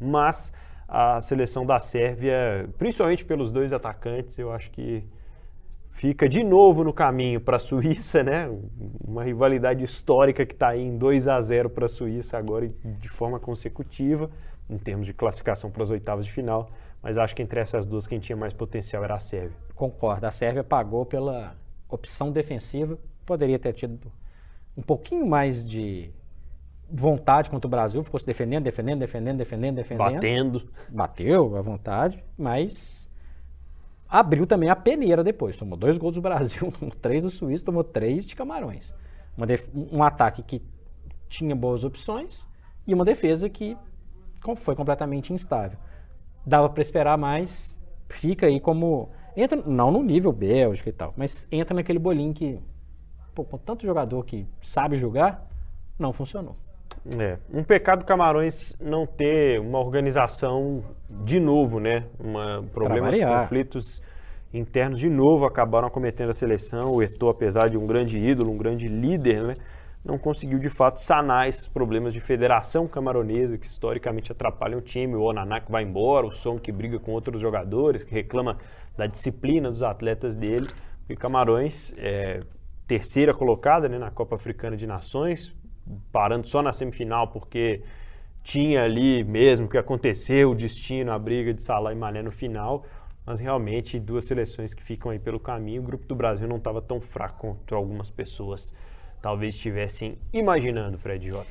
[0.00, 0.52] mas
[0.88, 5.04] a seleção da Sérvia, principalmente pelos dois atacantes, eu acho que
[5.90, 8.50] fica de novo no caminho para a Suíça, né?
[9.06, 13.08] Uma rivalidade histórica que está aí em 2 a 0 para a Suíça agora de
[13.08, 14.28] forma consecutiva,
[14.68, 16.70] em termos de classificação para as oitavas de final.
[17.02, 19.56] Mas acho que entre essas duas, quem tinha mais potencial era a Sérvia.
[19.74, 21.54] Concordo, a Sérvia pagou pela
[21.88, 24.10] opção defensiva, poderia ter tido
[24.76, 26.10] um pouquinho mais de
[26.90, 30.12] vontade contra o Brasil, ficou se defendendo, defendendo, defendendo, defendendo, defendendo.
[30.12, 30.68] Batendo.
[30.88, 33.08] Bateu à vontade, mas
[34.08, 35.56] abriu também a peneira depois.
[35.56, 38.94] Tomou dois gols do Brasil, tomou três do Suíça, tomou três de Camarões.
[39.92, 40.62] Um ataque que
[41.28, 42.46] tinha boas opções
[42.86, 43.76] e uma defesa que
[44.56, 45.78] foi completamente instável.
[46.44, 51.46] Dava para esperar mais, fica aí como entra não no nível Bélgica e tal, mas
[51.50, 52.60] entra naquele bolinho que
[53.34, 55.46] pô, com tanto jogador que sabe jogar,
[55.98, 56.56] não funcionou.
[57.18, 62.06] É, um pecado Camarões não ter uma organização de novo, né?
[62.18, 64.02] Uma, problemas, conflitos
[64.52, 66.92] internos de novo acabaram acometendo a seleção.
[66.92, 69.54] O Eto'o, apesar de um grande ídolo, um grande líder, né?
[70.04, 75.14] Não conseguiu de fato sanar esses problemas de federação camaronesa que historicamente atrapalham o time.
[75.14, 78.58] O Onaná que vai embora, o Som que briga com outros jogadores, que reclama
[78.96, 80.68] da disciplina dos atletas dele.
[81.08, 82.42] E Camarões, é,
[82.86, 85.54] terceira colocada né, na Copa Africana de Nações,
[86.12, 87.82] parando só na semifinal porque
[88.42, 92.84] tinha ali mesmo que aconteceu o destino, a briga de Salah e Mané no final,
[93.24, 95.80] mas realmente duas seleções que ficam aí pelo caminho.
[95.80, 98.74] O grupo do Brasil não estava tão fraco quanto algumas pessoas
[99.24, 101.46] talvez estivessem imaginando, Fred Jota.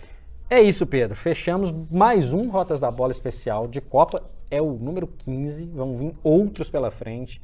[0.47, 1.15] É isso, Pedro.
[1.15, 4.21] Fechamos mais um Rotas da Bola especial de Copa.
[4.51, 5.65] É o número 15.
[5.73, 7.41] Vão vir outros pela frente.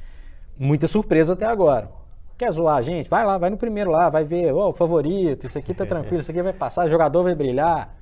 [0.56, 1.90] Muita surpresa até agora.
[2.38, 3.10] Quer zoar gente?
[3.10, 6.20] Vai lá, vai no primeiro lá, vai ver, ó, o favorito, isso aqui tá tranquilo,
[6.20, 7.99] isso aqui vai passar, jogador vai brilhar.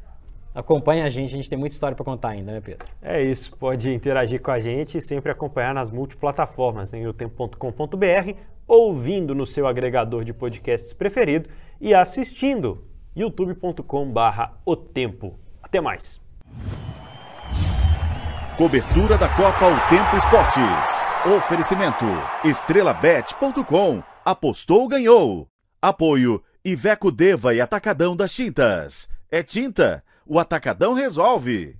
[0.58, 2.88] Acompanha a gente, a gente tem muita história para contar ainda, né, Pedro?
[3.00, 8.32] É isso, pode interagir com a gente e sempre acompanhar nas multiplataformas, em yotempo.com.br,
[8.66, 11.48] ouvindo no seu agregador de podcasts preferido
[11.80, 12.84] e assistindo
[13.14, 15.38] youtube.com/barra o tempo.
[15.62, 16.20] Até mais.
[18.56, 21.04] Cobertura da Copa O Tempo Esportes.
[21.36, 22.04] Oferecimento
[22.44, 24.02] estrelabet.com.
[24.24, 25.46] Apostou, ganhou.
[25.80, 29.08] Apoio Iveco Deva e Atacadão das Tintas.
[29.30, 31.74] É tinta, o Atacadão resolve.